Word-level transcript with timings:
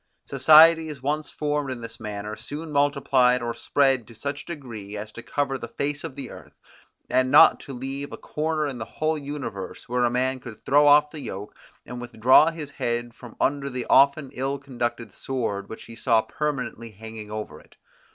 Societies 0.25 1.03
once 1.03 1.29
formed 1.29 1.69
in 1.69 1.81
this 1.81 1.99
manner, 1.99 2.35
soon 2.35 2.71
multiplied 2.71 3.43
or 3.43 3.53
spread 3.53 4.07
to 4.07 4.15
such 4.15 4.41
a 4.41 4.45
degree, 4.47 4.97
as 4.97 5.11
to 5.11 5.21
cover 5.21 5.59
the 5.59 5.67
face 5.67 6.03
of 6.03 6.15
the 6.15 6.31
earth; 6.31 6.53
and 7.07 7.29
not 7.29 7.59
to 7.59 7.73
leave 7.75 8.11
a 8.11 8.17
corner 8.17 8.65
in 8.65 8.79
the 8.79 8.85
whole 8.85 9.15
universe, 9.15 9.87
where 9.87 10.03
a 10.03 10.09
man 10.09 10.39
could 10.39 10.65
throw 10.65 10.87
off 10.87 11.11
the 11.11 11.21
yoke, 11.21 11.55
and 11.85 12.01
withdraw 12.01 12.49
his 12.49 12.71
head 12.71 13.13
from 13.13 13.35
under 13.39 13.69
the 13.69 13.85
often 13.91 14.31
ill 14.33 14.57
conducted 14.57 15.13
sword 15.13 15.69
which 15.69 15.85
he 15.85 15.95
saw 15.95 16.23
perpetually 16.23 16.89
hanging 16.89 17.29
over 17.29 17.59
it. 17.59 17.75